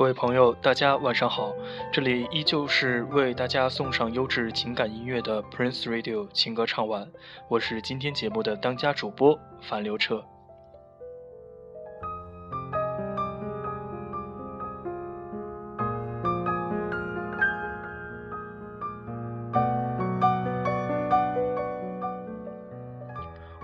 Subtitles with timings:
[0.00, 1.52] 各位朋友，大家晚上好，
[1.92, 7.06] 这里依旧是为大家送上优质情感音乐的 Prince Radio 情歌唱晚，
[7.48, 10.24] 我是今天节目的当家主播樊刘彻。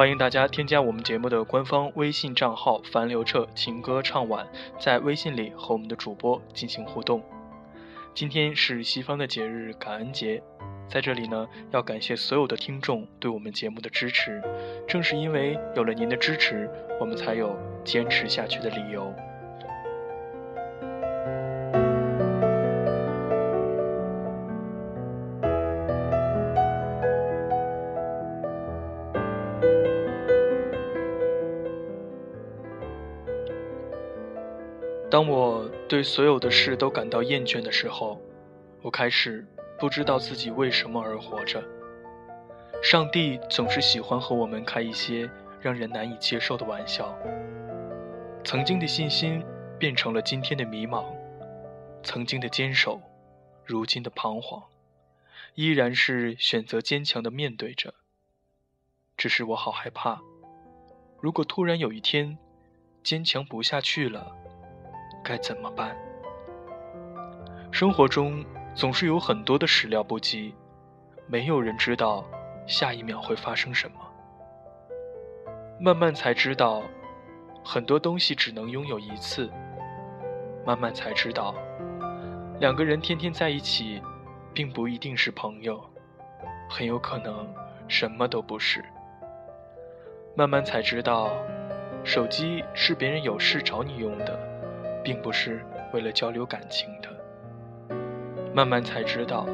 [0.00, 4.48] 欢迎大家添加我们节目的官方微信账号“樊刘彻情歌唱晚”，
[4.80, 7.22] 在微信里和我们的主播进行互动。
[8.14, 10.42] 今天是西方的节日感恩节，
[10.88, 14.42] 在这里呢，要感谢所有的听众对我们节目的支持。
[14.88, 16.66] 正是因为有了您的支持，
[16.98, 17.54] 我们才有
[17.84, 19.14] 坚持下去的理由。
[35.10, 38.20] 当我对所有的事都感到厌倦的时候，
[38.80, 39.44] 我开始
[39.76, 41.62] 不知道自己为什么而活着。
[42.80, 45.28] 上帝总是喜欢和我们开一些
[45.60, 47.12] 让人难以接受的玩笑。
[48.44, 49.44] 曾经的信心
[49.78, 51.04] 变成了今天的迷茫，
[52.04, 53.02] 曾经的坚守，
[53.64, 54.62] 如今的彷徨，
[55.56, 57.94] 依然是选择坚强的面对着。
[59.16, 60.20] 只是我好害怕，
[61.20, 62.38] 如果突然有一天，
[63.02, 64.36] 坚强不下去了。
[65.22, 65.96] 该怎么办？
[67.70, 68.44] 生活中
[68.74, 70.54] 总是有很多的始料不及，
[71.26, 72.24] 没有人知道
[72.66, 73.96] 下一秒会发生什么。
[75.78, 76.82] 慢慢才知道，
[77.64, 79.50] 很多东西只能拥有一次。
[80.66, 81.54] 慢慢才知道，
[82.58, 84.02] 两个人天天在一起，
[84.52, 85.82] 并不一定是朋友，
[86.68, 87.48] 很有可能
[87.88, 88.84] 什么都不是。
[90.34, 91.30] 慢慢才知道，
[92.04, 94.49] 手机是别人有事找你用的。
[95.10, 95.60] 并不是
[95.92, 97.08] 为了交流感情的。
[98.54, 99.44] 慢慢才知道，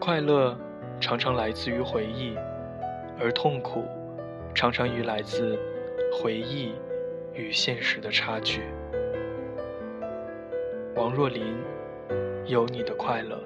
[0.00, 0.56] 快乐
[0.98, 2.34] 常常来自于回忆，
[3.20, 3.84] 而痛苦
[4.54, 5.58] 常常于来自
[6.10, 6.72] 回忆
[7.34, 8.62] 与现实的差距。
[10.96, 11.54] 王若琳，
[12.46, 13.38] 有你的快乐。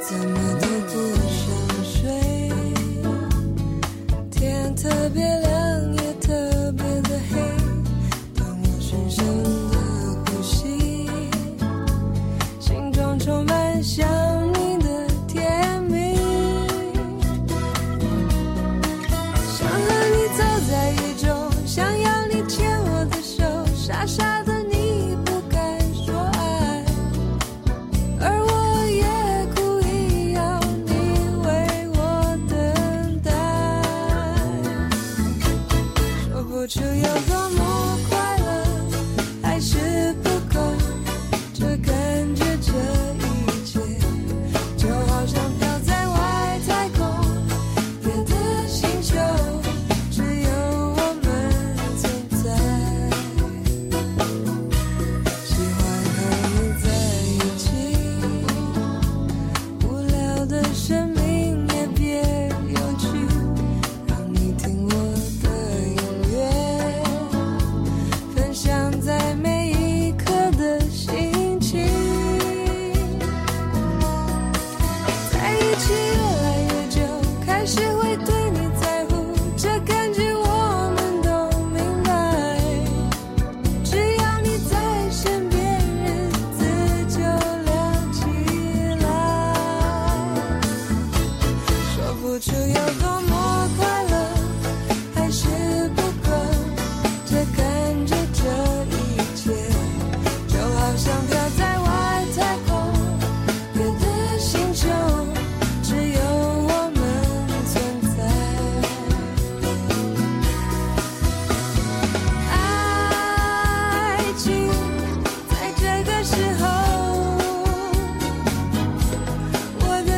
[0.00, 0.79] 怎么都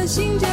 [0.02, 0.51] 的星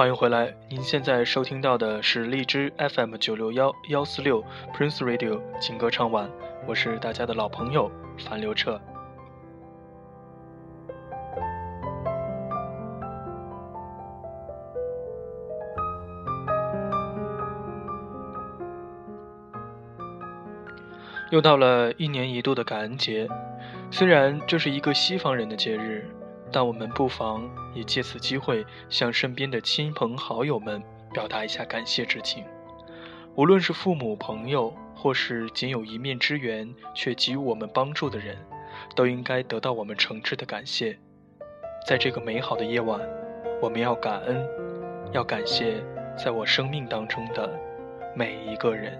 [0.00, 0.50] 欢迎回来！
[0.70, 4.42] 您现在收听到的是荔枝 FM 九六幺幺四六
[4.74, 6.26] Prince Radio 情歌唱晚，
[6.66, 8.80] 我是大家的老朋友樊刘彻。
[21.30, 23.28] 又到了一年一度的感恩节，
[23.90, 26.08] 虽然这是一个西方人的节日，
[26.52, 30.82] 但我们不妨也借此机会向身边的亲朋好友们
[31.12, 32.44] 表达一下感谢之情。
[33.36, 38.36] 无论是父母、朋友，或是仅有一面之缘却给予我们帮助的人，
[38.96, 40.98] 都应该得到我们诚挚的感谢。
[41.86, 43.00] 在这个美好的夜晚，
[43.62, 44.46] 我们要感恩，
[45.12, 45.82] 要感谢
[46.18, 47.48] 在我生命当中的
[48.14, 48.98] 每一个人。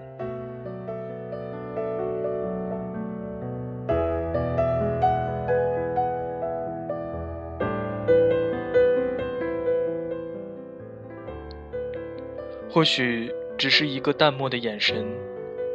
[12.73, 15.05] 或许只是一个淡漠的眼神，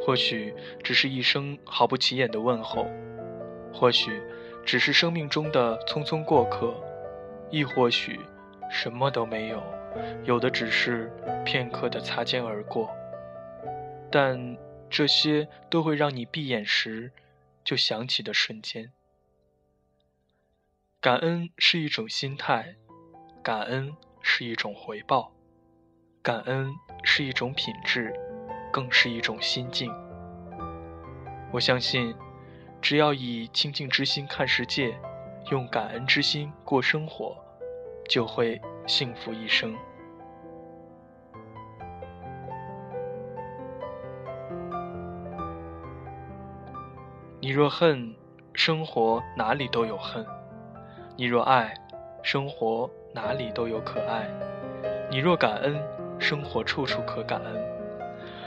[0.02, 2.86] 或许只是一声毫不起眼的问候，
[3.70, 4.22] 或许
[4.64, 6.74] 只是生命中的匆匆过客，
[7.50, 8.18] 亦或许
[8.70, 9.62] 什么都没有，
[10.24, 11.12] 有的只是
[11.44, 12.88] 片刻的擦肩而过。
[14.10, 14.56] 但
[14.88, 17.12] 这些都会让你闭眼时
[17.62, 18.90] 就想起的瞬间。
[20.98, 22.76] 感恩是一种心态，
[23.42, 25.34] 感恩是一种回报。
[26.22, 26.74] 感恩
[27.08, 28.12] 是一种品质，
[28.72, 29.94] 更是一种心境。
[31.52, 32.12] 我相信，
[32.82, 34.92] 只要以清净之心看世界，
[35.52, 37.36] 用感恩之心过生活，
[38.08, 39.72] 就会幸福一生。
[47.40, 48.14] 你若恨，
[48.52, 50.24] 生活哪里都有恨；
[51.16, 51.72] 你若爱，
[52.22, 54.26] 生活哪里都有可爱；
[55.08, 55.95] 你若感恩。
[56.18, 57.54] 生活处处可感恩。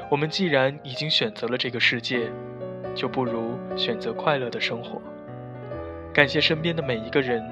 [0.10, 2.32] 我们既然已经选择了这个世界，
[2.96, 5.02] 就不如选择快乐的生活。
[6.12, 7.44] 感谢身边的每一个人，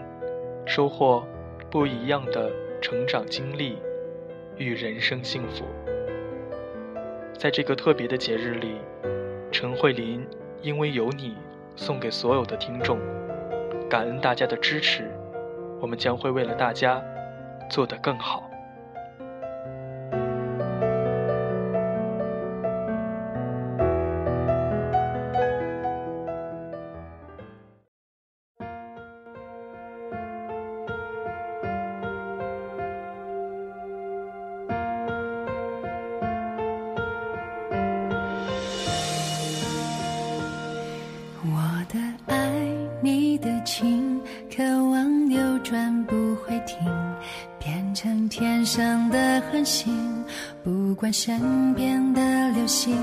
[0.66, 1.24] 收获
[1.70, 3.78] 不一样的成长经历
[4.58, 5.66] 与人生幸福。
[7.38, 8.78] 在这个特别的节日里，
[9.52, 10.26] 陈慧琳
[10.64, 11.38] 因为有你，
[11.76, 12.98] 送给所有的听众，
[13.88, 15.04] 感恩大家的支持，
[15.80, 17.00] 我们将会为了大家
[17.70, 18.47] 做得更好。
[50.98, 52.98] 管身边的流星，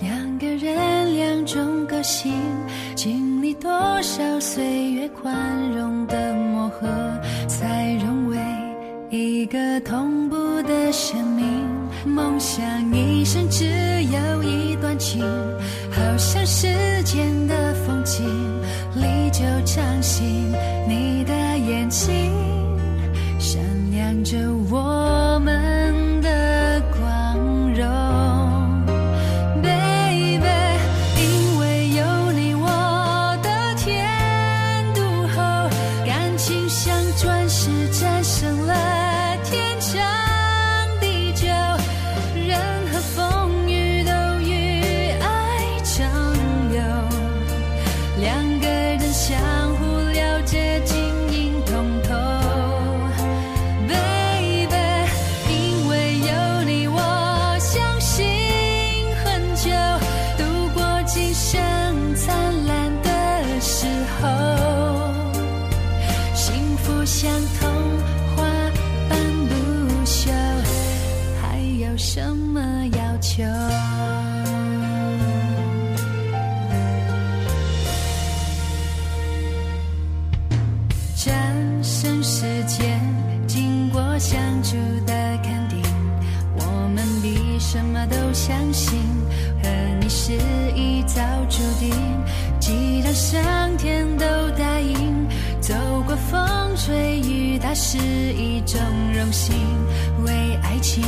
[0.00, 2.32] 两个人两种个性，
[2.96, 3.70] 经历多
[4.02, 5.32] 少岁月宽
[5.70, 6.88] 容的磨合，
[7.46, 8.36] 才融为
[9.10, 11.46] 一个同步的生命。
[12.04, 15.22] 梦想一生只有一段情，
[15.92, 16.66] 好像世
[17.04, 18.26] 间的风景，
[18.96, 20.50] 历久常新。
[20.88, 22.10] 你的眼睛
[23.38, 24.36] 闪亮着
[24.68, 24.89] 我
[98.60, 98.78] 一种
[99.14, 99.56] 荣幸，
[100.26, 101.02] 为爱情，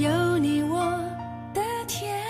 [0.00, 1.00] 有你，我
[1.54, 2.20] 的天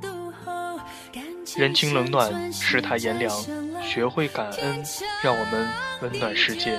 [0.00, 0.08] 都
[0.44, 0.78] 厚。
[1.12, 3.30] 感情人情冷暖，世态炎凉，
[3.82, 4.82] 学会感恩，
[5.22, 5.68] 让我们
[6.00, 6.78] 温暖世界。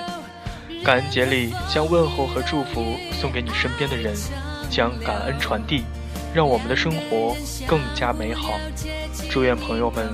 [0.84, 4.16] 感恩节里，将问候和祝福送给你身边的人，
[4.68, 5.84] 将感恩传递，
[6.34, 7.36] 让我们的生活
[7.68, 8.58] 更加美好。
[9.30, 10.08] 祝愿朋友们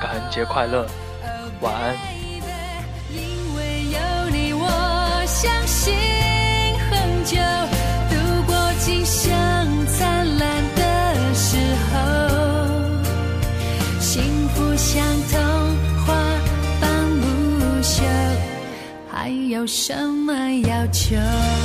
[0.00, 0.86] 感恩节快乐，
[1.60, 2.23] 晚安。
[20.94, 21.63] 桥